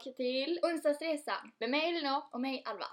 [0.00, 2.22] tillbaka till Onsdagsresan med mig Elinor.
[2.32, 2.86] och mig Alva.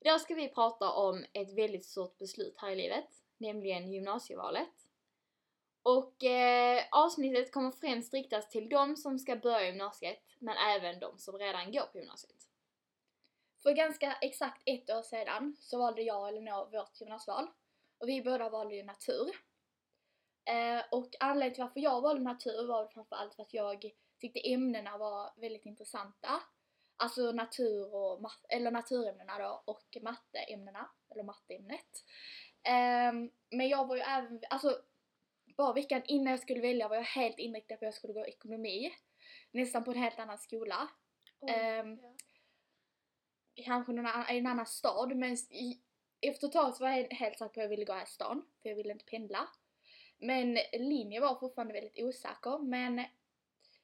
[0.00, 4.88] Idag ska vi prata om ett väldigt stort beslut här i livet, nämligen gymnasievalet.
[5.82, 11.18] Och eh, avsnittet kommer främst riktas till de som ska börja gymnasiet, men även de
[11.18, 12.48] som redan går på gymnasiet.
[13.62, 17.46] För ganska exakt ett år sedan så valde jag och Elinor vårt gymnasieval.
[17.98, 19.30] Och vi båda valde ju natur.
[20.44, 24.98] Eh, och anledningen till varför jag valde natur var framförallt för att jag tyckte ämnena
[24.98, 26.42] var väldigt intressanta.
[26.96, 32.04] Alltså natur och eller naturämnena då och matteämnena, eller matteämnet.
[32.62, 34.78] Ehm, men jag var ju även, alltså
[35.56, 38.26] bara veckan innan jag skulle välja var jag helt inriktad på att jag skulle gå
[38.26, 38.92] ekonomi.
[39.50, 40.88] Nästan på en helt annan skola.
[41.48, 41.98] Ehm,
[43.54, 45.80] kanske någon annan, i en annan stad men i,
[46.20, 48.06] efter ett tag så var jag helt säker på att jag ville gå här i
[48.06, 49.48] stan för jag ville inte pendla.
[50.18, 53.04] Men linjen var fortfarande väldigt osäker men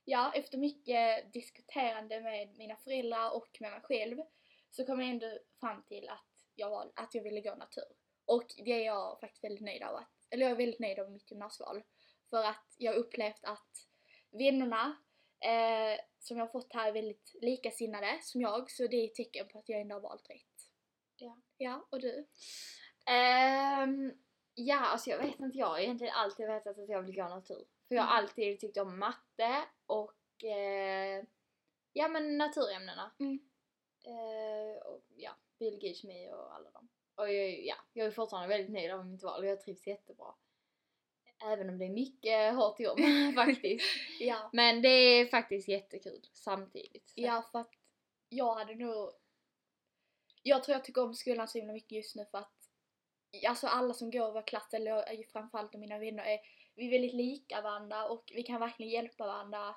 [0.08, 4.18] ja, efter mycket diskuterande med mina föräldrar och med mig själv
[4.70, 7.84] så kom jag ändå fram till att jag, var, att jag ville gå natur.
[8.26, 9.96] Och det är jag faktiskt väldigt nöjd av.
[9.96, 11.82] Att, eller jag är väldigt nöjd av mitt gymnasieval.
[12.30, 13.72] För att jag har upplevt att
[14.30, 14.96] vännerna
[15.44, 19.14] eh, som jag har fått här är väldigt likasinnade som jag så det är ett
[19.14, 20.70] tecken på att jag ändå har valt rätt.
[21.16, 21.40] Ja.
[21.56, 22.26] Ja, och du?
[23.06, 24.12] Ehm,
[24.54, 27.64] ja, alltså jag vet inte, jag har egentligen alltid vetat att jag vill gå natur.
[27.88, 28.24] För jag har Mm.
[28.24, 31.24] alltid tyckt om matte och eh,
[31.92, 33.10] ja men naturämnena.
[33.20, 33.38] Mm.
[34.04, 36.88] Eh, och ja, biologi, kemi och alla dem.
[37.14, 40.34] Och jag, ja, jag är fortfarande väldigt nöjd av mitt val och jag trivs jättebra.
[41.44, 42.98] Även om det är mycket hårt jobb
[43.34, 43.84] faktiskt.
[44.20, 44.50] Ja.
[44.52, 47.08] Men det är faktiskt jättekul samtidigt.
[47.08, 47.72] Så- Ja, för att
[48.28, 49.12] jag hade nog...
[50.42, 52.52] Jag tror jag tycker om skolan så himla mycket just nu för att
[53.48, 56.38] alltså alla som går i vår klass, eller framförallt mina vänner, är
[56.78, 59.74] vi är väldigt lika varandra och vi kan verkligen hjälpa varandra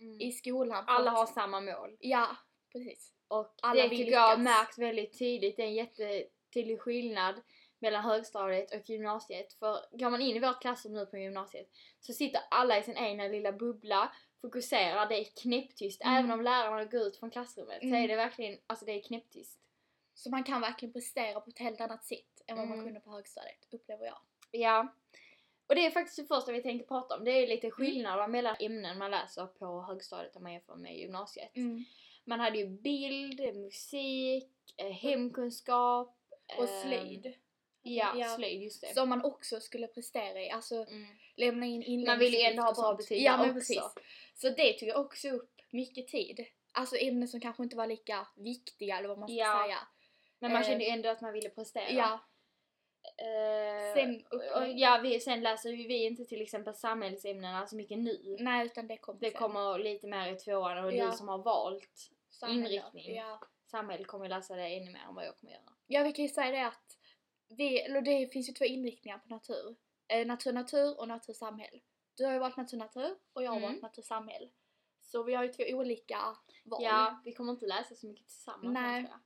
[0.00, 0.20] Mm.
[0.20, 0.84] i skolan.
[0.86, 1.96] Alla har samma mål.
[2.00, 2.36] Ja,
[2.72, 3.12] precis.
[3.28, 5.56] Och Alla det tycker jag märkt väldigt tydligt.
[5.56, 7.34] Det är en jättetydlig skillnad
[7.78, 9.52] mellan högstadiet och gymnasiet.
[9.52, 11.70] För går man in i vårt klassrum nu på gymnasiet
[12.00, 16.02] så sitter alla i sin egna lilla bubbla, fokuserar, det är knäpptyst.
[16.04, 16.16] Mm.
[16.16, 18.04] Även om lärarna går ut från klassrummet så Mm.
[18.04, 19.60] är det verkligen, alltså det är knäpptyst.
[20.14, 22.86] Så man kan verkligen prestera på ett helt annat sätt än vad man Mm.
[22.86, 24.18] kunde på högstadiet, upplever jag.
[24.50, 24.94] Ja.
[25.66, 27.24] Och det är faktiskt det första vi tänkte prata om.
[27.24, 27.50] Det är Mm.
[27.50, 31.50] lite skillnader mellan ämnen man läser på högstadiet om man jämför med gymnasiet.
[32.24, 36.16] Man hade ju bild, musik, eh, hemkunskap.
[36.58, 37.34] Och eh, slöjd.
[37.82, 38.28] Ja, Ja.
[38.36, 38.94] slöjd just det.
[38.94, 40.50] Som man också skulle prestera i.
[40.50, 41.06] Alltså Mm.
[41.36, 43.54] lämna in inlämningsuppgifter Man vill ju ändå ha och bra betyg Ja men också.
[43.54, 43.82] precis.
[44.34, 46.46] Så det tog också upp mycket tid.
[46.72, 49.62] Alltså ämnen som kanske inte var lika viktiga eller vad man ska Ja.
[49.64, 49.78] säga.
[50.38, 51.90] Men man Eh, kände ju ändå att man ville prestera.
[51.90, 52.20] Ja.
[53.18, 57.76] Eh, Sen och, upple- ja, vi, sen läser ju vi inte till exempel samhällsämnena så
[57.76, 58.36] mycket nu.
[58.40, 59.38] Nej utan det kommer Det sen.
[59.40, 61.10] kommer lite mer i tvåan och Ja.
[61.10, 62.60] du som har valt Samhälle.
[62.74, 63.14] inriktning.
[63.16, 63.40] Ja.
[63.70, 65.72] samhälle kommer läsa det ännu mer än vad jag kommer göra.
[65.86, 66.98] ja vi kan ju säga det att
[67.48, 69.76] vi, eller det finns ju två inriktningar på natur.
[70.08, 71.80] Eh, natur natur och natur samhäll.
[72.16, 73.70] Du har ju valt natur natur och jag har Mm.
[73.70, 74.50] valt natur samhäll.
[75.00, 76.18] Så vi har ju två olika
[76.64, 76.82] val.
[76.84, 79.02] Ja, vi kommer inte läsa så mycket tillsammans Nej.
[79.02, 79.20] tror jag.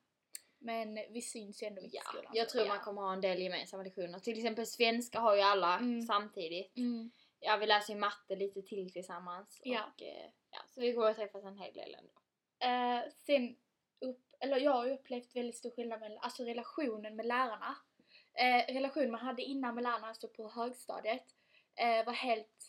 [0.63, 2.33] Men vi syns ju ändå mycket i Ja, skolan.
[2.35, 2.69] jag tror ja.
[2.75, 4.19] man kommer ha en del gemensamma lektioner.
[4.19, 6.03] Till exempel svenska har ju alla Mm.
[6.03, 6.77] samtidigt.
[6.77, 7.11] Mm.
[7.41, 9.61] Ja, vi läser ju matte lite till tillsammans.
[9.65, 9.85] Ja.
[9.95, 12.13] Och, eh, ja, så vi går att träffas en hel del ändå.
[12.59, 13.57] Eh, sen
[14.01, 17.77] upp, eller jag har ju upplevt väldigt stor skillnad med alltså relationen med lärarna.
[18.35, 21.25] Eh, relationen man hade innan med lärarna, alltså på högstadiet,
[21.77, 22.65] eh, var helt,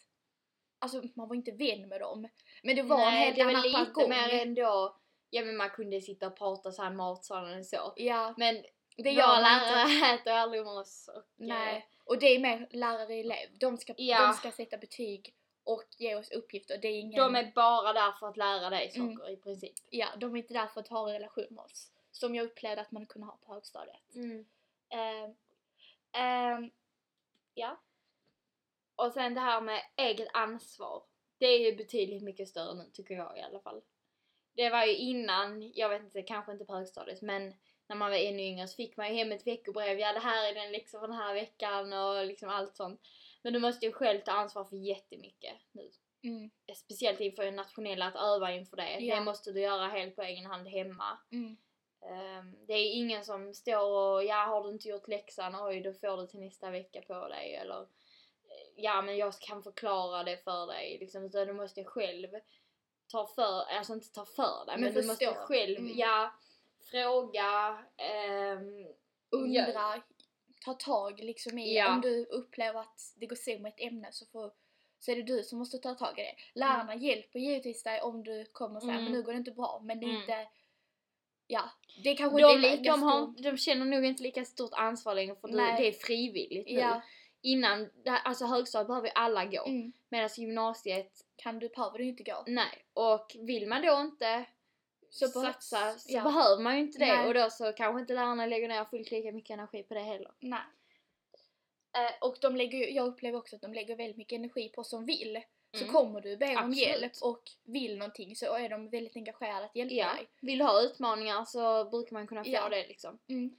[0.79, 2.27] alltså man var inte vän med dem.
[2.63, 4.09] Men det var en Nej, helt det var annan lite jargong.
[4.09, 4.97] mer ändå,
[5.33, 7.93] ja men man kunde sitta och prata så här i matsalen och så.
[7.95, 8.55] Ja, Men
[8.97, 11.09] det man lärare äter aldrig med oss.
[11.15, 11.77] Och, Nej.
[11.77, 13.49] eh, Och det är mer lärare-elev.
[13.59, 14.27] De ska, Ja.
[14.27, 16.77] de ska sätta betyg och ge oss uppgifter.
[16.77, 19.27] Det är ingen, De är bara där för att lära dig saker Mm.
[19.33, 19.73] i princip.
[19.89, 21.91] ja, de är inte där för att ha en relation med oss.
[22.11, 24.15] Som jag upplevde att man kunde ha på högstadiet.
[24.89, 25.35] Ehm,
[26.11, 26.71] ehm,
[27.53, 27.81] ja.
[28.95, 31.03] Och sen det här med eget ansvar.
[31.37, 33.81] Det är ju betydligt mycket större nu tycker jag i alla fall.
[34.53, 37.53] Det var ju innan, jag vet inte, kanske inte på högstadiet men
[37.87, 39.99] när man var ännu yngre så fick man ju hem ett veckobrev.
[39.99, 43.01] Ja det här är den liksom för den här veckan och liksom allt sånt.
[43.41, 45.91] Men du måste ju själv ta ansvar för jättemycket nu.
[46.23, 48.99] Mm, Speciellt inför det nationella, att öva inför det.
[48.99, 49.15] Ja.
[49.15, 51.17] Det måste du göra helt på egen hand hemma.
[51.31, 51.57] mm.
[52.05, 55.93] Ehm, det är ingen som står och ja har du inte gjort läxan, oj då
[55.93, 57.87] får du till nästa vecka på dig eller
[58.75, 62.29] ja men jag kan förklara det för dig liksom utan du måste själv
[63.11, 65.97] ta för, alltså inte ta för dig men, Men du måste själv, Mm.
[65.97, 66.31] ja
[66.91, 68.85] fråga, ehm,
[69.31, 70.01] undra,
[70.65, 71.93] ta tag liksom i, Ja.
[71.95, 74.51] om du upplever att det går så med ett ämne så får
[74.99, 76.35] så är det du som måste ta tag i det.
[76.59, 79.03] Lärarna hjälper givetvis dig om du kommer och säger Mm.
[79.03, 80.21] men nu går det inte bra men det är Mm.
[80.21, 80.47] inte
[81.47, 81.69] Ja,
[82.03, 85.15] det kanske De, inte är lika de, har, de känner nog inte lika stort ansvar
[85.15, 85.81] längre för det, Nej.
[85.81, 86.73] det är frivilligt nu.
[86.73, 87.01] Ja,
[87.41, 89.65] Innan, alltså högstadiet behöver ju alla gå.
[89.65, 89.91] mm.
[90.09, 92.43] Medan gymnasiet, kan du behöver du inte gå.
[92.47, 92.85] nej.
[92.93, 94.45] Och vill man då inte
[95.09, 96.23] Så satsa så ja.
[96.23, 97.05] behöver man ju inte det.
[97.15, 97.27] Nej.
[97.27, 100.31] Och då så kanske inte lärarna lägger ner fullt lika mycket energi på det heller.
[100.39, 100.61] Nej.
[101.97, 105.05] Eh, och de lägger, jag upplever också att de lägger väldigt mycket energi på som
[105.05, 105.41] vill.
[105.73, 105.93] Så Mm.
[105.93, 109.93] kommer du be om hjälp och vill någonting så är de väldigt engagerade att hjälpa
[109.95, 110.13] Ja.
[110.13, 110.27] dig.
[110.41, 112.69] Vill du ha utmaningar så brukar man kunna få Ja.
[112.69, 113.19] det liksom.
[113.27, 113.55] Mm.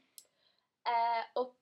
[0.84, 1.56] Eh, och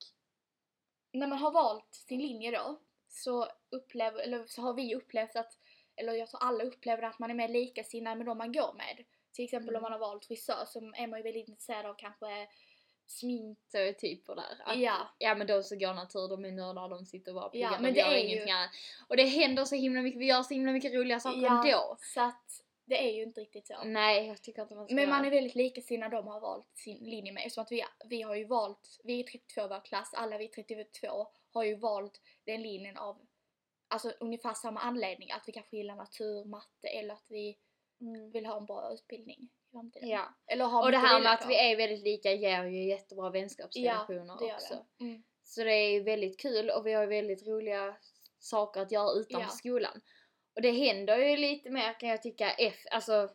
[1.12, 2.78] när man har valt sin linje då
[3.08, 5.58] så, upplever, eller så har vi upplevt att,
[5.96, 9.04] eller jag tror alla upplever att man är mer likasinnad med de man går med.
[9.32, 9.76] Till exempel Mm.
[9.78, 12.48] om man har valt frisör så är man ju väldigt intresserad av kanske
[13.06, 13.58] smink.
[13.68, 14.62] Stereotyper där.
[14.64, 15.08] Att, Ja.
[15.18, 17.76] ja men de som går natur, de är nördar, de sitter bara och pluggar, Ja,
[17.76, 18.70] de men det gör är ju- ingenting annat.
[19.08, 21.96] Och det händer så himla mycket, vi gör så himla mycket roliga saker ändå.
[22.00, 23.84] så att det är ju inte riktigt så.
[23.84, 26.98] Nej, jag tycker inte man ska Men man är väldigt likasinnad de har valt sin
[27.04, 27.42] linje med.
[27.46, 30.48] Eftersom att vi, vi har ju valt, vi är 32 i vår klass, alla vi
[30.48, 33.20] 32 har ju valt den linjen av
[33.88, 35.30] alltså ungefär samma anledning.
[35.30, 37.58] Att vi kanske gillar natur, matte eller att vi
[38.02, 38.30] Mm.
[38.30, 40.08] vill ha en bra utbildning i framtiden.
[40.08, 40.34] Ja.
[40.46, 41.48] Eller ha Och det här med att på.
[41.48, 44.84] vi är väldigt lika ger ju jättebra vänskapsrelationer gör också.
[44.98, 45.04] det.
[45.04, 45.22] Mm.
[45.44, 47.96] Så det är väldigt kul och vi har ju väldigt roliga
[48.38, 49.48] saker att göra utanför Ja.
[49.48, 50.00] skolan.
[50.54, 53.28] Och det händer ju lite mer kan jag tycka, F, alltså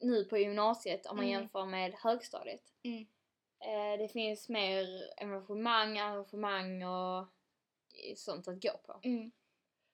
[0.00, 1.40] nu på gymnasiet om man Mm.
[1.40, 2.62] jämför med högstadiet.
[2.82, 3.06] Mm.
[3.60, 4.86] Eh, det finns mer
[5.16, 7.26] engagemang, arrangemang och
[8.16, 9.00] sånt att gå på.
[9.04, 9.30] Mm.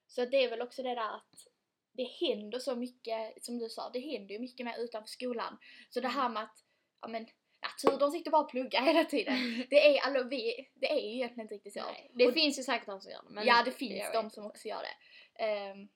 [0.07, 1.47] Så det är väl också det där att
[1.93, 5.59] det händer så mycket, som du sa, det händer ju mycket mer utanför skolan.
[5.91, 6.65] Så det här med att,
[7.01, 7.27] ja men
[7.63, 9.65] natur, de sitter bara och pluggar hela tiden.
[9.71, 11.81] Det är, alltså, vi, det är ju egentligen inte riktigt så.
[11.81, 13.31] Nej, det Och- finns ju säkert de som gör det.
[13.35, 14.97] Men ja, det finns jag de som också gör det.
[15.45, 15.89] Ehm,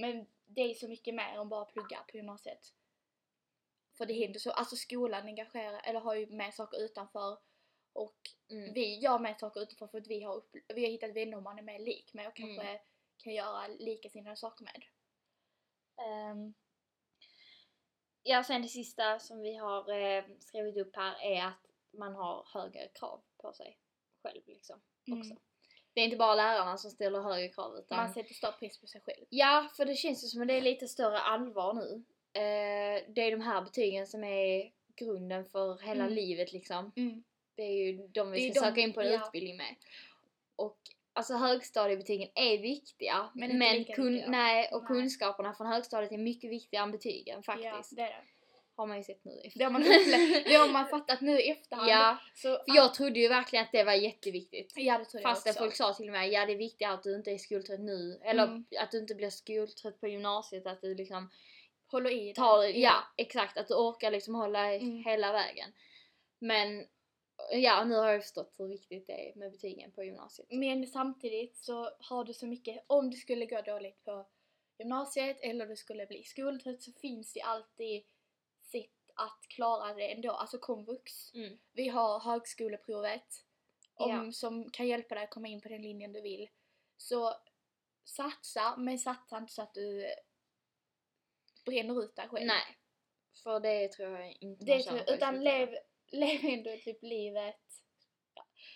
[0.00, 2.74] men det är så mycket mer än bara plugga på gymnasiet.
[3.96, 7.38] För det händer så, alltså skolan engagerar, eller har ju med saker utanför
[7.92, 8.16] och
[8.50, 8.74] Mm.
[8.74, 11.58] vi gör med saker utanför för att vi har, upp, vi har hittat vänner man
[11.58, 12.82] är mer lik med och kanske Mm.
[13.16, 14.84] kan göra likasinnade saker med.
[16.06, 16.54] Ehm,
[18.22, 22.48] Ja, sen det sista som vi har eh, skrivit upp här är att man har
[22.54, 23.78] högre krav på sig
[24.22, 24.80] själv liksom.
[25.06, 25.38] Mm.
[25.94, 28.86] Det är inte bara lärarna som ställer högre krav utan man sätter större press på
[28.86, 29.24] sig själv.
[29.28, 32.02] Ja, för det känns ju som att det är lite större allvar nu.
[32.32, 36.14] Eh, det är de här betygen som är grunden för hela Mm.
[36.14, 36.92] livet liksom.
[36.96, 37.24] Mm.
[37.54, 39.26] Det är ju de vi ska de- söka in på en ja.
[39.26, 39.74] utbildning med.
[40.56, 40.78] Och
[41.12, 43.30] alltså högstadiebetygen är viktiga.
[43.34, 44.30] Men Men, kun- viktiga.
[44.30, 44.88] nej, och Nej.
[44.88, 47.96] kunskaperna från högstadiet är mycket viktigare än betygen Ja, faktiskt.
[47.96, 48.24] det är det.
[48.80, 51.50] Har man ju sett nu Det har man upplevt, det har man fattat nu i
[51.50, 51.88] efterhand.
[51.90, 54.72] Ja, så, för jag trodde ju verkligen att det var jätteviktigt.
[54.76, 55.62] ja det jag Fastän också.
[55.62, 58.20] folk sa till mig, ja det är viktigare att du inte är skoltrött nu.
[58.24, 58.64] Eller Mm.
[58.78, 60.66] att du inte blir skoltrött på gymnasiet.
[60.66, 61.30] Att du liksom
[61.86, 62.34] Håller i det.
[62.34, 65.04] tar, ja exakt, att du orkar liksom hålla Mm.
[65.04, 65.72] hela vägen.
[66.38, 66.86] Men
[67.52, 70.48] ja, nu har jag förstått hur viktigt det är med betygen på gymnasiet.
[70.50, 74.26] Men samtidigt så har du så mycket, om det skulle gå dåligt på
[74.78, 78.02] gymnasiet eller du skulle bli skoltrött så finns det alltid
[79.26, 80.30] att klara det ändå.
[80.30, 81.34] Alltså komvux.
[81.34, 81.58] Mm.
[81.72, 83.26] Vi har högskoleprovet
[83.94, 84.32] om, Ja.
[84.32, 86.48] som kan hjälpa dig att komma in på den linjen du vill.
[86.96, 87.34] Så
[88.04, 90.06] satsa, men satsa inte så att du
[91.64, 92.46] bränner ut dig själv.
[92.46, 92.62] Nej,
[93.42, 95.68] för det tror jag inte Det man tror jag, utan lev,
[96.12, 97.56] lev ändå typ livet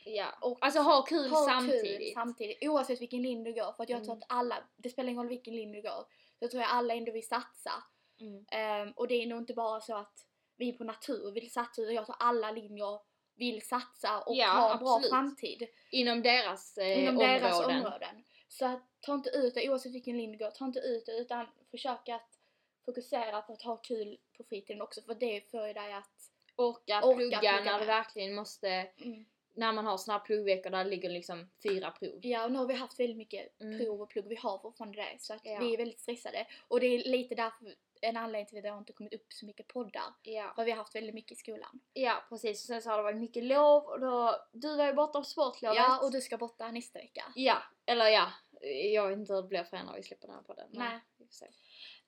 [0.04, 0.38] Ja.
[0.40, 1.98] och Alltså ha kul ha samtidigt.
[1.98, 2.58] Kul samtidigt.
[2.62, 3.72] Oavsett vilken linje du går.
[3.72, 4.22] För att jag tror Mm.
[4.22, 6.04] att alla, det spelar ingen roll vilken linje du går,
[6.38, 7.72] så tror jag alla ändå vill satsa.
[8.20, 8.44] Mm.
[8.50, 10.18] Ehm, och det är nog inte bara så att
[10.56, 13.00] vi på natur vill satsa, utan jag tror alla linjer
[13.37, 17.40] vill satsa och Ja, ha en bra framtid Inom deras eh, inom områden.
[17.42, 18.25] deras områden.
[18.49, 21.12] Så att, ta inte ut det, oavsett vilken linje du går, ta inte ut det
[21.12, 22.28] utan försök att
[22.84, 26.11] fokusera på att ha kul på fritiden också för det får ju dig att
[26.56, 30.70] Orka, Orka plugga, plugga när du verkligen måste, mm, när man har såna här pluggveckor
[30.70, 32.18] där det ligger liksom fyra prov.
[32.23, 33.78] Ja, och nu har vi haft väldigt mycket Mm.
[33.78, 34.26] prov och plugg.
[34.28, 35.16] Vi har fortfarande det.
[35.18, 35.58] Så att Ja.
[35.61, 36.46] vi är väldigt stressade.
[36.68, 39.46] Och det är lite därför en anledning till att det har inte kommit upp så
[39.46, 40.14] mycket poddar.
[40.23, 40.52] Ja.
[40.56, 41.80] För vi har haft väldigt mycket i skolan.
[41.92, 42.62] ja, precis.
[42.62, 45.25] Och sen så har det varit mycket lov och då, du var ju borta på
[45.25, 45.76] sportlovet.
[45.76, 47.32] Ja, och du ska borta nästa vecka.
[47.34, 48.32] Ja, eller ja.
[48.92, 50.68] Jag vet inte hur det blir för när vi släpper den här podden.
[50.70, 51.00] men Nej.
[51.18, 51.46] får se.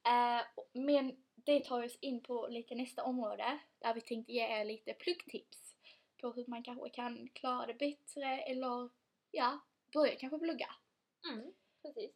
[0.06, 3.58] Eh, men det tar oss in på lite nästa område.
[3.78, 5.76] Där vi tänkte ge er lite pluggtips.
[6.20, 8.90] På hur man kanske kan klara det bättre eller
[9.30, 9.60] ja,
[9.92, 10.68] börja kanske plugga.
[11.32, 12.12] Mm, precis.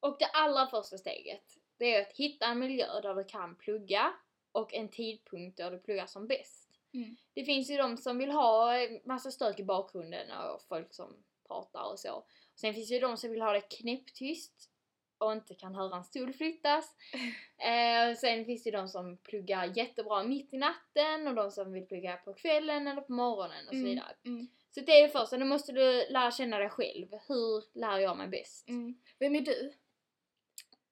[0.00, 1.44] Och det allra första steget,
[1.78, 4.12] det är att hitta en miljö där du kan plugga
[4.52, 6.70] och en tidpunkt där du pluggar som bäst.
[6.94, 7.16] Mm.
[7.34, 8.72] Det finns ju de som vill ha
[9.04, 11.16] massa stök i bakgrunden och folk som
[11.48, 12.24] pratar och så.
[12.54, 14.70] Sen finns det ju de som vill ha det knäpptyst
[15.18, 16.96] och inte kan höra en stol flyttas.
[17.58, 21.86] Eh, sen finns det de som pluggar jättebra mitt i natten och de som vill
[21.86, 24.16] plugga på kvällen eller på morgonen och så Mm, vidare.
[24.24, 24.48] Mm.
[24.70, 27.06] Så det är det första, nu måste du lära känna dig själv.
[27.28, 28.68] Hur lär jag mig bäst?
[28.68, 28.94] Mm.
[29.18, 29.72] Vem är du?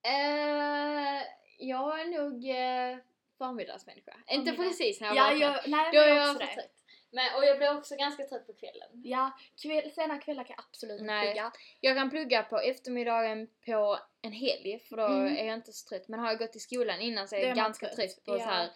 [0.05, 1.23] Eh,
[1.59, 2.99] jag är nog eh,
[3.39, 4.15] förmiddagsmänniska.
[4.31, 5.41] Inte precis när jag Ja, vaknar.
[5.41, 6.79] jag, nej, Då är jag jag också för trött.
[7.15, 8.89] Men, och jag blir också ganska trött på kvällen.
[9.05, 9.31] Ja,
[9.63, 11.53] kväll, sena kvällar kan jag absolut inte plugga.
[11.81, 15.37] Jag kan plugga på eftermiddagen på en helg för då Mm.
[15.37, 16.09] är jag inte så trött.
[16.09, 17.97] Men har jag gått i skolan innan så är jag är man ganska trött.
[17.97, 18.39] trött på Ja.
[18.39, 18.71] så här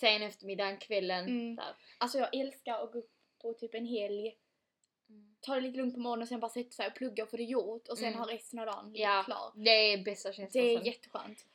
[0.00, 1.24] sen eftermiddagen, kvällen.
[1.26, 1.58] Mm.
[1.98, 3.10] Alltså jag älskar att gå upp
[3.42, 4.34] på typ en helg,
[5.40, 7.36] ta det lite lugnt på morgonen och sen bara sätta sig och plugga och få
[7.36, 8.18] det gjort och sen Mm.
[8.20, 9.52] ha resten av dagen Ja, klar.
[9.64, 10.64] det är bästa Det känslan.
[10.64, 10.84] är sen.
[10.86, 11.46] jätteskönt.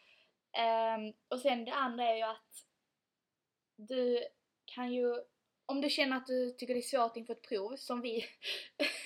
[0.58, 2.66] Ehm, och sen det andra är ju att
[3.76, 4.24] du
[4.66, 5.16] kan ju,
[5.66, 8.26] om du känner att du tycker det är svårt inför ett prov, som vi,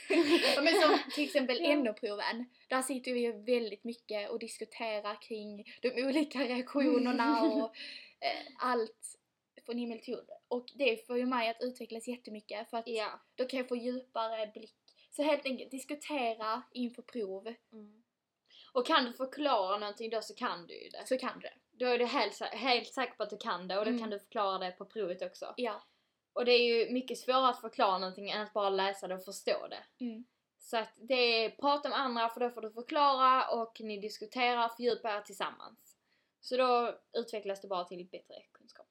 [0.63, 1.75] men som till exempel Ja.
[1.75, 7.75] NO-proven, där sitter vi ju väldigt mycket och diskuterar kring de olika reaktionerna och
[8.19, 9.19] eh, allt
[9.65, 10.29] från himmel till jord.
[10.47, 13.19] Och det får ju mig att utvecklas jättemycket för att Ja.
[13.35, 14.75] då kan jag få djupare blick.
[15.11, 18.01] Så helt enkelt diskutera inför prov, Mm.
[18.73, 21.07] Och kan du förklara någonting då så kan du ju det.
[21.07, 21.53] så kan du det.
[21.71, 24.01] Då är du helt, helt säker på att du kan det och då Mm.
[24.01, 25.53] kan du förklara det på provet också.
[25.57, 25.83] Ja.
[26.33, 29.25] Och det är ju mycket svårare att förklara någonting än att bara läsa det och
[29.25, 30.05] förstå det.
[30.05, 30.25] Mm.
[30.59, 31.13] Så att det
[31.45, 35.97] är prata med andra för då får du förklara och ni diskuterar, fördjupar er tillsammans.
[36.41, 38.87] Så då utvecklas det bara till bättre kunskap.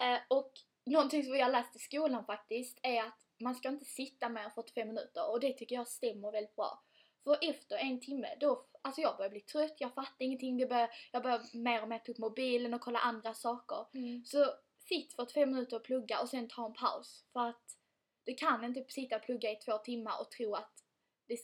[0.00, 0.52] Eh, och
[0.86, 4.42] någonting som vi har läst i skolan faktiskt är att man ska inte sitta mer
[4.42, 6.82] än 45 minuter och det tycker jag stämmer väldigt bra.
[7.24, 10.90] För efter en timme, då, alltså jag börjar bli trött, jag fattar ingenting, det börjar,
[11.12, 13.86] jag börjar mer och mer ta upp mobilen och kolla andra saker.
[14.24, 17.24] Så sitt 45 minuter och plugga och sen ta en paus.
[17.32, 17.78] För att
[18.24, 20.84] du kan inte sitta och plugga i två timmar och tro att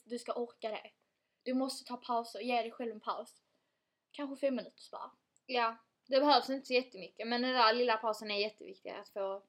[0.05, 0.91] du ska orka det.
[1.43, 3.43] Du måste ta pauser, ge dig själv en paus.
[4.13, 5.11] Kanske fem minuter bara.
[5.47, 5.77] Ja,
[6.11, 9.43] det behövs inte så jättemycket men den där lilla pausen är jätteviktig att få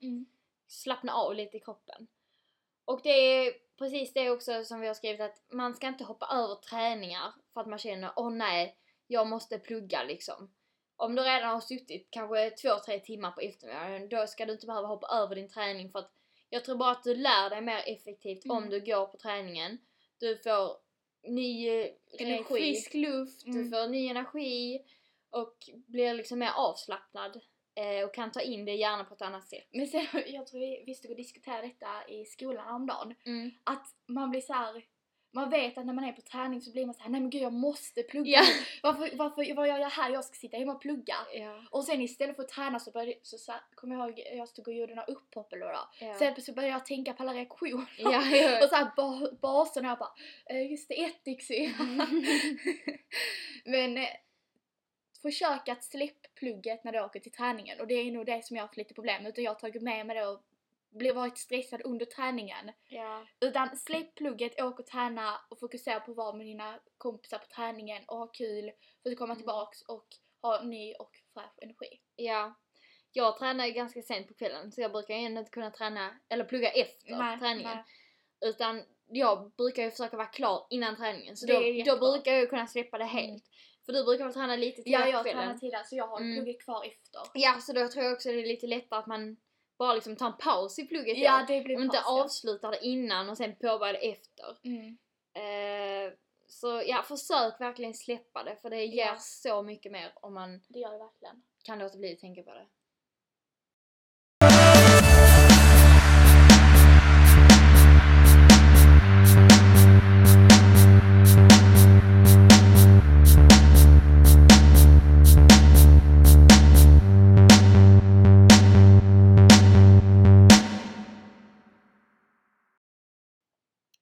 [0.68, 2.08] slappna av lite i kroppen.
[2.86, 6.25] Och det är precis det också som vi har skrivit att man ska inte hoppa
[6.25, 8.77] över träningar för att man känner åh nej,
[9.08, 10.51] jag måste plugga liksom.
[10.96, 14.65] Om du redan har suttit kanske två, tre timmar på eftermiddagen då ska du inte
[14.65, 16.12] behöva hoppa över din träning för att
[16.50, 18.70] jag tror bara att du lär dig mer effektivt om Mm.
[18.70, 19.77] du går på träningen.
[20.20, 20.77] Du får
[21.27, 21.88] ny eh,
[22.20, 22.44] Energi.
[22.44, 23.72] frisk luft, du Mm.
[23.72, 24.82] får ny energi
[25.31, 27.41] och blir liksom mer avslappnad
[27.75, 29.67] eh, och kan ta in det gärna på ett annat sätt.
[29.71, 33.15] Men sen, jag tror vi, vi stod och diskuterade detta i skolan häromdagen.
[33.25, 33.51] Mm.
[33.63, 34.85] Att man blir så här.
[35.33, 37.29] Man vet att när man är på träning så blir man så här, nej men
[37.29, 38.45] gud jag måste plugga nu.
[38.83, 40.09] Varför, varför, vad gör jag här?
[40.09, 41.15] Jag ska sitta hemma och plugga.
[41.33, 41.63] Ja.
[41.69, 44.67] Och sen istället för att träna så började, så, så kommer jag ihåg, jag stod
[44.67, 45.79] och gjorde några upphopp eller var.
[46.00, 46.15] Ja.
[46.19, 47.85] Sen så började jag tänka på alla reaktioner.
[47.97, 48.17] Ja.
[48.63, 50.13] Och så här ba- basen och jag bara,
[50.45, 52.07] eh, just det, ättiksyra.
[53.65, 54.09] Men eh,
[55.22, 58.56] försök att släppa plugget när du åker till träningen och det är nog det som
[58.56, 59.30] jag har haft lite problem med.
[59.30, 60.42] Utan jag har tagit med mig det och
[60.90, 62.72] blir varit stressad under träningen.
[62.88, 63.25] ja.
[63.40, 67.46] Utan släpp plugget, åk och träna och fokusera på att vara med dina kompisar på
[67.46, 68.72] träningen och ha kul
[69.04, 69.38] för att komma Mm.
[69.38, 70.06] tillbaks och
[70.42, 72.00] ha ny och fräsch energi.
[72.16, 72.54] Ja.
[73.13, 76.20] Jag tränar ju ganska sent på kvällen så jag brukar ju ändå inte kunna träna
[76.30, 77.78] eller plugga efter träningen.
[77.78, 77.84] nej.
[78.50, 81.53] Utan jag brukar ju försöka vara klar innan träningen så då,
[81.86, 83.27] då brukar jag kunna släppa det helt.
[83.30, 83.41] Mm.
[83.86, 86.36] För du brukar väl träna lite Ja, tidigare jag tränar tidigare så jag har Mm.
[86.36, 87.22] plugget kvar efter.
[87.34, 89.38] Ja, så då tror jag också det är lite lättare att man
[89.77, 91.53] bara liksom tar en paus i plugget Ja, då.
[91.53, 92.24] det blir Om inte paus, ja.
[92.24, 94.58] avslutar det innan och sen påbörjar det efter.
[94.63, 94.98] Mm.
[95.34, 96.13] Eh,
[96.48, 99.15] så ja, försök verkligen släppa det för det ger Ja.
[99.18, 101.44] så mycket mer om man Det gör det verkligen.
[101.63, 102.65] kan låta bli att tänka på det.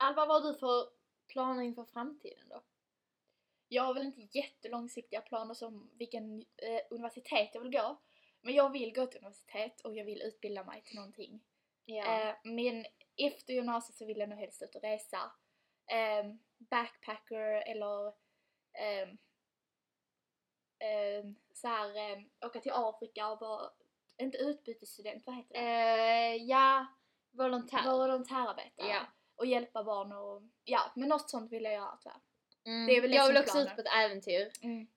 [0.02, 0.90] Alva, vad har du för
[1.28, 2.64] planer inför framtiden då?
[3.68, 8.02] Jag har väl inte jättelångsiktiga planer som vilken eh, universitet jag vill gå.
[8.42, 11.44] Men jag vill gå till universitet och jag vill utbilda mig till någonting.
[11.88, 12.86] Eh, men
[13.18, 15.32] efter gymnasiet så vill jag nog helst ut och resa.
[15.92, 18.08] Eh, backpacker eller
[18.74, 19.10] eh,
[20.90, 23.70] eh, så här, eh, åka till Afrika och vara,
[24.18, 25.60] inte utbytesstudent, vad heter det?
[25.60, 26.86] Eh, ja,
[27.32, 27.84] volontär.
[27.84, 28.90] Volontärarbetare.
[28.90, 29.06] Ja.
[29.40, 32.22] Och hjälpa barn och, ja men något sånt vill jag göra tyvärr.
[32.66, 32.88] Mm.
[32.88, 33.68] det är väl det jag vill också planen.
[33.68, 34.52] ut på ett äventyr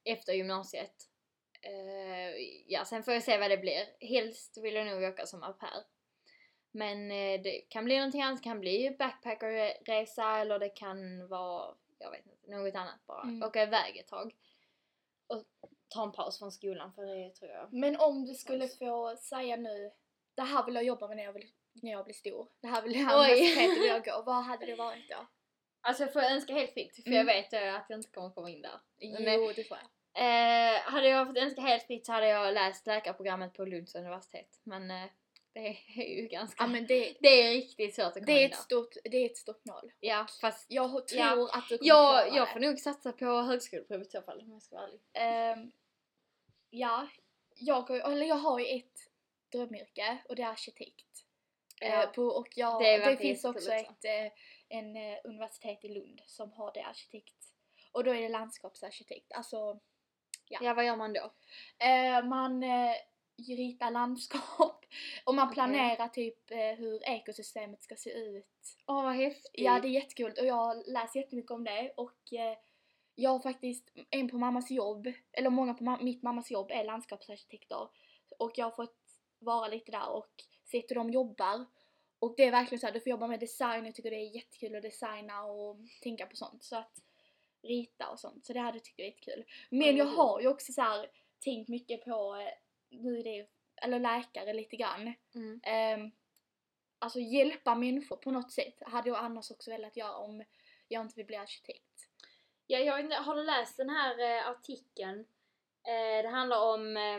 [0.05, 1.09] efter gymnasiet.
[1.61, 2.31] Eh,
[2.67, 3.85] ja, sen får jag se vad det blir.
[4.01, 5.85] Helst vill jag nog åka som au pair.
[6.71, 8.39] Men eh, det kan bli någonting annat.
[8.39, 13.23] Det kan bli backpackerresa eller det kan vara jag vet inte, något annat bara.
[13.23, 13.43] Mm.
[13.43, 14.35] Åka iväg ett tag.
[15.27, 15.45] Och
[15.89, 17.73] ta en paus från skolan för det tror jag.
[17.73, 19.91] Men om du skulle få säga nu,
[20.35, 22.49] det här vill jag jobba med när jag, vill, när jag blir stor.
[22.61, 23.29] Det här vill jag,
[23.75, 24.23] vill jag gå.
[24.27, 25.27] Vad hade det varit då?
[25.81, 27.17] Alltså jag får önska helt fritt för Mm.
[27.19, 28.81] jag vet att jag inte kommer komma in där.
[28.99, 29.79] Men, Jo, det får
[30.13, 30.73] jag.
[30.75, 34.61] eh, hade jag fått önska helt fritt så hade jag läst läkarprogrammet på Lunds universitet.
[34.65, 35.05] Men eh,
[35.53, 35.61] det
[35.97, 36.63] är ju ganska...
[36.63, 38.59] Ja men det, det är riktigt svårt att komma det, är in ett där.
[38.59, 39.93] stort, det är ett stort mål.
[40.01, 41.49] Ja fast Jag tror Ja.
[41.53, 42.53] att du kommer jag, klara jag det.
[42.53, 45.01] får nog satsa på högskoleprovet i så fall om jag ska vara ärlig.
[45.13, 45.73] Ehm,
[46.71, 47.09] ja,
[47.55, 48.99] jag, eller jag har ju ett
[49.53, 51.25] drömyrke och det är arkitekt.
[51.83, 52.03] Ja.
[52.03, 54.33] Eh, på, och jag, Det det, finns också ett, eh,
[54.69, 57.37] en eh, universitet i Lund som har det arkitekt.
[57.93, 59.33] Och då är det landskapsarkitekt.
[59.33, 59.81] Alltså,
[60.49, 60.59] Ja.
[60.63, 61.33] Ja vad gör man då?
[62.29, 62.63] man
[63.49, 64.85] ritar landskap
[65.25, 65.55] och man Okej.
[65.55, 68.47] planerar typ hur ekosystemet ska se ut.
[68.87, 69.51] Åh vad häftigt.
[69.53, 72.19] Ja, det är jättekul och jag läst jättemycket om det och
[73.15, 76.85] jag har faktiskt en på mammas jobb, eller många på ma- mitt mammas jobb är
[76.85, 77.89] landskapsarkitekter
[78.39, 78.99] och jag har fått
[79.39, 80.33] vara lite där och
[80.73, 81.67] sett hur de jobbar
[82.19, 84.35] och det är verkligen så här, du får jobba med design, jag tycker det är
[84.35, 87.03] jättekul att designa och tänka på sånt så att
[87.63, 89.45] rita och sånt så det hade jag tyckt var jättekul.
[89.71, 91.11] Men jag har ju också så här
[91.45, 93.49] tänkt mycket på, eh, nu är det
[93.83, 95.61] eller läkare lite grann, Mm.
[95.63, 96.11] Ehm,
[96.99, 100.45] alltså hjälpa människor på något sätt hade jag annars också velat göra om
[100.89, 102.09] jag inte vill bli arkitekt.
[102.67, 105.21] Ja, jag har du läst den här eh, artikeln?
[105.87, 107.19] Eh, det handlar om eh,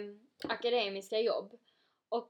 [0.52, 1.60] akademiska jobb.
[2.10, 2.28] Och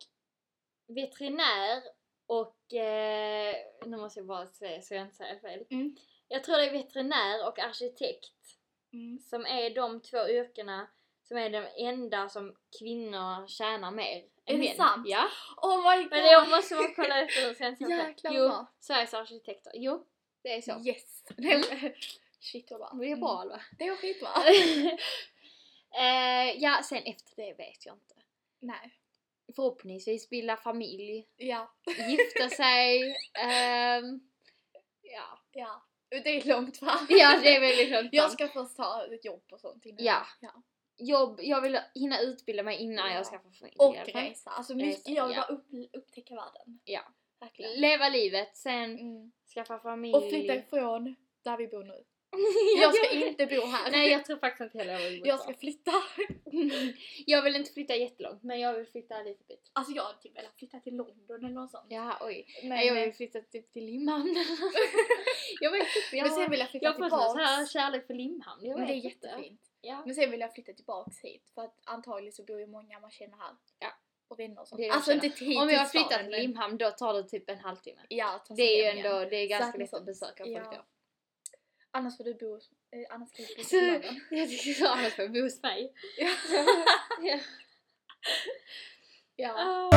[0.87, 1.83] veterinär
[2.27, 5.65] och, eh, nu måste jag bara säga så jag inte säger fel.
[5.69, 5.95] Mm.
[6.27, 8.33] Jag tror det är veterinär och arkitekt
[8.93, 9.19] Mm.
[9.19, 10.87] som är de två yrkena
[11.23, 14.75] som är de enda som kvinnor tjänar mer Är än det män.
[14.75, 15.07] sant?
[15.07, 15.27] Ja.
[15.57, 16.11] Oh my god!
[16.11, 18.65] Men jag måste bara kolla efter det så jag- Jäklar Jo, vad.
[18.79, 19.71] Sveriges arkitekter.
[19.75, 20.05] Jo,
[20.41, 20.81] det är så.
[20.85, 21.23] Yes!
[22.39, 22.91] Shit vad bra.
[22.99, 23.61] Det är bra eller?
[23.79, 24.29] Det är skitbra.
[25.99, 28.15] eh, ja, sen efter det vet jag inte.
[28.59, 28.93] Nej.
[29.55, 31.73] Förhoppningsvis bilda familj, Ja.
[32.09, 33.15] gifta sig.
[33.39, 34.19] ehm,
[35.01, 35.39] ja.
[35.51, 35.83] Ja.
[36.09, 37.05] Det är långt fram.
[37.09, 38.31] ja, det är väldigt långt Jag fram.
[38.31, 40.05] ska först ta ett jobb och sånt innan.
[40.05, 40.25] Ja.
[40.41, 40.63] ja.
[40.97, 43.15] Jobb, jag vill hinna utbilda mig innan Ja.
[43.15, 43.75] jag skaffar familj.
[43.79, 44.49] Och resa.
[44.49, 45.45] Alltså mycket, jag vill ja.
[45.49, 46.79] bara upp, upptäcka världen.
[46.83, 47.01] Ja.
[47.39, 47.71] Verkligen.
[47.81, 49.31] Leva livet, sen Mm.
[49.55, 50.13] skaffa familj.
[50.13, 52.03] Och flytta ifrån där vi bor nu.
[52.81, 53.91] Jag ska inte bo här.
[53.91, 55.91] Nej, jag tror faktiskt inte heller jag vill bo jag ska flytta.
[57.25, 59.71] jag vill inte flytta jättelångt, men jag vill flytta lite bit.
[59.73, 61.85] Alltså jag hade typ velat flytta till London eller något sånt.
[61.89, 62.45] Ja, oj.
[62.61, 64.35] Men, Nej, jag vill flytta typ till Limhamn.
[65.59, 67.31] jag vet inte, jag, men sen vill jag flytta jag tillbaks.
[67.31, 68.65] sån här kärlek för Limhamn.
[68.65, 69.61] Jag men det är jättefint.
[69.81, 70.03] Ja.
[70.05, 73.11] Men sen vill jag flytta tillbaks hit för att antagligen så bor ju många man
[73.11, 73.55] känner här.
[73.79, 73.87] Ja.
[74.27, 74.81] Och vänner och sånt.
[74.91, 78.01] Alltså inte hit Om jag har till till Limhamn då tar det typ en halvtimme.
[78.09, 80.85] Ja, Det är ju ändå, det är ganska lätt att besöka folk då.
[81.95, 84.21] Annars får du bo, eh, annars kan du bo till London.
[84.39, 85.93] jag tycker så annars får jag bo hos mig.
[86.17, 86.29] Ja.
[87.21, 87.39] ja.
[89.35, 89.53] ja.
[89.57, 89.89] Ah.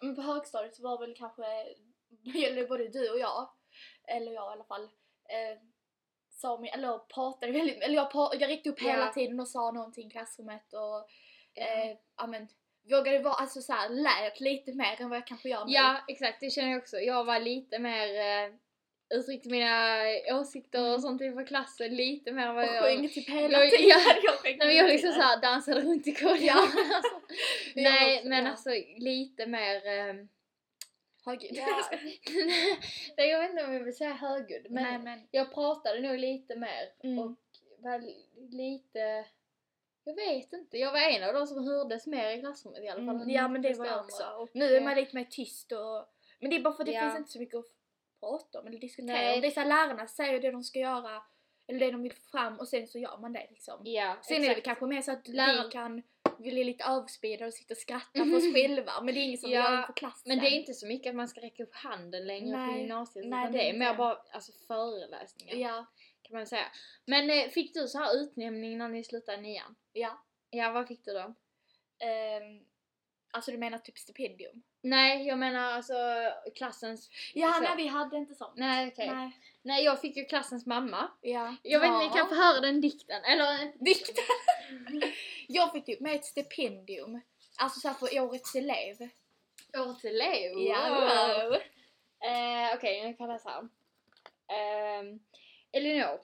[0.00, 1.44] Men på högstadiet så var väl kanske,
[2.46, 3.50] eller både du och jag,
[4.08, 4.84] eller jag i alla fall,
[5.28, 5.69] eh,
[6.40, 8.08] sa mig, eller jag pratade väldigt, eller jag,
[8.40, 8.90] jag räckte upp Ja.
[8.90, 11.08] hela tiden och sa någonting i klassrummet och
[11.54, 11.62] Ja.
[11.66, 12.48] eh, ja men
[12.90, 15.72] vågade vara, alltså såhär lät lite mer än vad jag kanske gör nu.
[15.72, 16.40] Ja, exakt.
[16.40, 16.96] Det känner jag också.
[16.96, 18.08] Jag var lite mer...
[18.20, 18.50] Eh,
[19.14, 19.96] uttryckte mina
[20.40, 20.92] åsikter Mm.
[20.94, 22.82] och sånt inför klassen lite mer än vad och jag...
[22.84, 23.88] sjöng typ hela Jag- tiden.
[23.88, 24.14] ja.
[24.22, 25.22] jag sjöng Nej jag liksom tiden.
[25.22, 26.40] såhär dansade runt i korridoren.
[26.46, 26.60] Ja.
[26.94, 27.20] alltså.
[27.74, 29.86] Jag Nej men alltså lite mer...
[29.86, 30.28] ehm,
[31.24, 31.56] Högljudd.
[31.56, 31.90] ja.
[33.16, 36.18] Nej, jag vet inte om jag vill säga högljudd men, Nej men, jag pratade nog
[36.18, 37.18] lite mer mm.
[37.18, 37.36] och
[37.78, 38.02] var
[38.50, 39.24] lite...
[40.04, 43.06] Jag vet inte, jag var en av de som hördes mer i klassrummet i alla
[43.06, 43.16] fall.
[43.16, 44.24] Mm, ja men det var jag också.
[44.24, 46.04] Och, Nu är man lite mer tyst och
[46.40, 47.00] Men det är bara för att det Ja.
[47.02, 47.66] finns inte så mycket att
[48.20, 49.34] prata om eller diskutera Nej.
[49.34, 49.40] om.
[49.40, 51.22] Det är så här, lärarna säger det de ska göra
[51.66, 53.80] eller det de vill få fram och sen så gör man det liksom.
[53.84, 54.64] Ja, Sen är det exakt.
[54.64, 56.02] kanske mer så att Läraren- vi kan
[56.42, 59.50] bli lite överspridda och sitta och skratta för oss själva men det är inget som
[59.50, 60.22] Ja, vi gör inför klassen.
[60.28, 62.80] Men det är inte så mycket att man ska räcka upp handen längre på Nej,
[62.80, 65.86] gymnasiet nej, det det är mer bara alltså, föreläsningar Ja,
[66.22, 66.66] kan man säga.
[67.06, 69.76] Men eh, fick du så här utnämning när ni slutade nian?
[69.92, 70.26] ja.
[70.52, 71.34] Ja, vad fick du då?
[72.06, 72.64] Ehm,
[73.30, 74.62] alltså du menar typ stipendium?
[74.82, 75.94] Nej, jag menar alltså
[76.54, 77.10] klassens...
[77.34, 77.60] Ja, så.
[77.60, 78.52] nej vi hade inte sånt.
[78.56, 79.10] Nej, okej.
[79.10, 79.30] Nej.
[79.62, 79.84] Nej.
[79.84, 81.10] jag fick ju klassens mamma.
[81.20, 81.56] Ja.
[81.62, 83.24] Jag vet inte, ni kan få höra den dikten.
[83.24, 83.84] Eller...
[83.84, 84.24] Dikten!
[85.48, 87.20] jag fick typ med ett stipendium.
[87.56, 89.08] Alltså såhär för årets elev.
[89.78, 90.52] Årets elev.
[90.58, 91.52] Ja, wow.
[92.24, 93.68] Eh, Okej, nu kan jag läsa.
[94.48, 95.20] Ehm,
[95.72, 96.20] Elinor,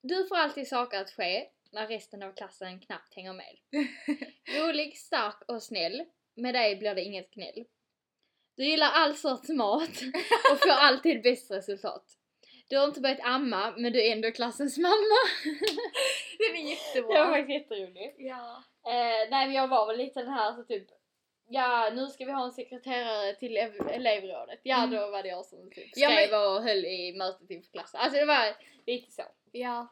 [0.00, 3.56] du får alltid saker att ske, när resten av klassen knappt hänger med.
[4.60, 6.04] Rolig, stark och snäll.
[6.34, 7.64] Med dig blir det inget gnäll.
[8.56, 9.88] Du gillar all sorts mat
[10.52, 12.04] och får alltid bäst resultat.
[12.68, 15.18] Du har inte börjat amma men du är ändå klassens mamma.
[16.38, 17.24] Den är Det jättebra.
[17.24, 18.14] var faktiskt jätteroligt.
[18.18, 18.62] Ja.
[18.86, 20.86] Eh, nej men jag var väl lite den här så typ
[21.48, 24.60] Ja nu ska vi ha en sekreterare till ev- elevrådet.
[24.62, 24.90] Ja Mm.
[24.90, 28.00] då var det jag som typ Ja, men- skrev och höll i mötet inför klassen.
[28.00, 29.22] Alltså det var lite så.
[29.52, 29.88] Ja.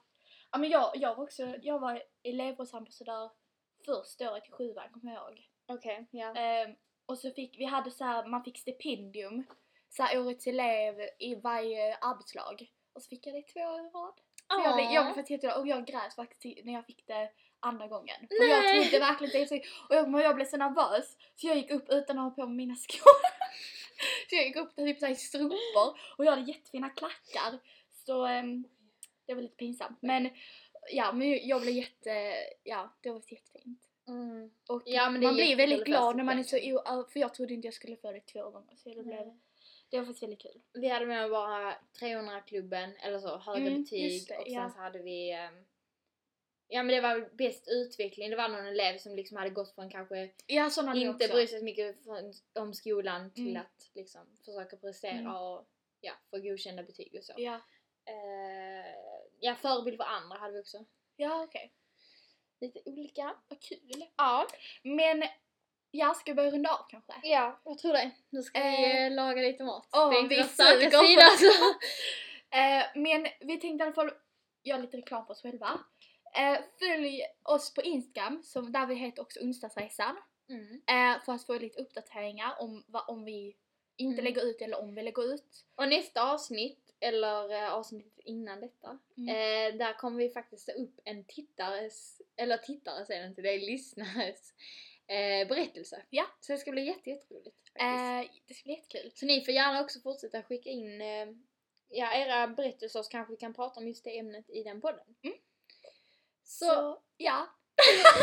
[0.53, 3.31] Ja men jag, jag var också, jag var elevrådsambassadör
[3.87, 5.41] första året i sjuan kommer jag ihåg.
[5.67, 6.35] Okej, ja.
[6.37, 6.75] Ehm,
[7.07, 9.45] och så fick, vi hade så här, man fick stipendium,
[9.89, 12.73] så här årets elev i varje arbetslag.
[12.93, 14.15] Och så fick jag det två år i rad.
[14.49, 17.31] Så jag, blev, jag blev faktiskt jätteglad och jag grät faktiskt när jag fick det
[17.61, 18.17] andra gången.
[18.29, 18.83] För jag Nej.
[18.83, 19.69] trodde verkligen inte.
[19.89, 22.47] Och jag, men jag blev så nervös så jag gick upp utan att ha på
[22.47, 23.17] mig mina skor.
[24.29, 27.59] så jag gick upp där typ i strumpor och jag hade jättefina klackar.
[28.07, 28.65] Så ehm,
[29.27, 29.99] det var lite pinsamt.
[30.03, 30.31] Men
[30.93, 33.81] ja, men jag blev jätte, ja det var jättefint.
[34.09, 34.51] Mm.
[34.69, 37.55] Och Ja, men man blir väldigt glad när man är så o- för jag trodde
[37.55, 39.39] inte jag skulle få det två gånger så det blev,
[39.91, 40.61] det var faktiskt väldigt kul.
[40.73, 44.71] Vi hade med bara 300-klubben, eller så, höga Mm, betyg det, och sen ja.
[44.71, 45.65] så hade vi ehm,
[46.69, 49.91] Ja men det var bäst utveckling, det var någon elev som liksom hade gått från
[49.91, 51.35] kanske Ja inte också.
[51.35, 51.97] bry sig så mycket
[52.59, 53.63] om skolan till Mm.
[53.63, 55.35] att liksom försöka prestera Mm.
[55.37, 55.67] och
[56.01, 57.33] ja, få godkända betyg och så.
[57.37, 57.61] Ja,
[58.07, 58.95] Eh,
[59.41, 60.85] ja, förebild för andra hade vi också.
[61.17, 61.73] ja okej.
[62.61, 63.35] Lite olika.
[63.49, 64.05] Vad kul.
[64.17, 64.47] Ja.
[64.83, 65.23] Men
[65.91, 67.13] jag ska börja runda av kanske?
[67.23, 68.11] Ja, jag tror det.
[68.31, 69.89] Nu ska vi Eh, eh, laga lite mat.
[69.93, 71.47] åh, det är inte vi starka sida alltså.
[72.51, 74.11] Eh, men vi tänkte i alla fall
[74.63, 75.81] göra lite reklam för oss själva.
[76.37, 80.17] Eh, följ oss på Instagram, som, där vi heter också onsdagsresan.
[80.49, 81.21] Mm.
[81.25, 83.57] För att få lite uppdateringar om, om vi
[83.97, 84.25] inte Mm.
[84.25, 85.65] lägger ut eller om vi lägger ut.
[85.75, 89.29] Och nästa avsnitt, eller eh, avsnittet innan detta, Mm.
[89.29, 93.59] eh, där kommer vi faktiskt ta upp en tittares, eller tittare säger inte, det är
[93.61, 94.53] lyssnares
[95.07, 96.03] eh, berättelse.
[96.11, 96.27] Ja.
[96.41, 97.57] Så det ska bli jätte, jätteroligt.
[97.75, 99.11] Eh, det ska bli jättekul.
[99.15, 101.27] Så ni får gärna också fortsätta skicka in eh,
[101.89, 105.05] ja, era berättelser så kanske vi kan prata om just det ämnet i den podden.
[106.45, 107.47] Så, Så- ja.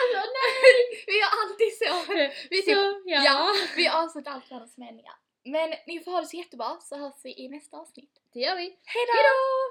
[0.00, 1.04] Alltså nej!
[1.06, 2.12] vi gör alltid så.
[2.50, 3.22] Vi, typ, Så, ja.
[3.24, 3.52] ja.
[3.76, 5.14] vi avslutar allt världens meningar.
[5.44, 8.20] Men ni får ha det så jättebra så hörs vi i nästa avsnitt.
[8.32, 8.62] Det gör vi.
[8.62, 9.63] Hejdå!